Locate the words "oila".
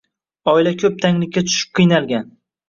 0.53-0.71